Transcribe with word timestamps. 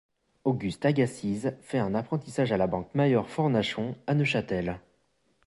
Auguste 0.45 0.83
Agassiz 0.87 1.53
fait 1.61 1.77
un 1.77 1.93
apprentissage 1.93 2.51
à 2.51 2.57
la 2.57 2.65
banque 2.65 2.89
Mayor-Fornachon 2.95 3.95
à 4.07 4.15
Neuchâtel. 4.15 4.79